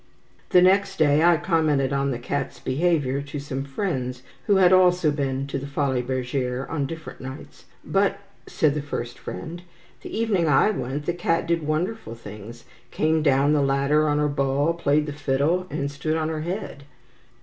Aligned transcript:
The 0.49 0.63
next 0.63 0.97
day 0.97 1.23
I 1.23 1.37
commented 1.37 1.93
on 1.93 2.09
the 2.09 2.17
cat's 2.17 2.59
behaviour 2.59 3.21
to 3.21 3.37
some 3.37 3.63
friends 3.63 4.23
who 4.47 4.55
had 4.55 4.73
also 4.73 5.11
been 5.11 5.45
to 5.45 5.59
the 5.59 5.67
Folies 5.67 6.05
Bergere 6.05 6.67
on 6.67 6.87
different 6.87 7.21
nights. 7.21 7.65
"But," 7.85 8.17
said 8.47 8.73
the 8.73 8.81
first 8.81 9.19
friend, 9.19 9.61
"the 10.01 10.09
evening 10.09 10.49
I 10.49 10.71
went, 10.71 11.05
that 11.05 11.19
cat 11.19 11.45
did 11.45 11.61
wonderful 11.61 12.15
things; 12.15 12.63
came 12.89 13.21
down 13.21 13.53
the 13.53 13.61
ladder 13.61 14.09
on 14.09 14.17
her 14.17 14.27
ball, 14.27 14.73
played 14.73 15.05
the 15.05 15.13
fiddle, 15.13 15.67
and 15.69 15.91
stood 15.91 16.17
on 16.17 16.29
her 16.29 16.41
head." 16.41 16.85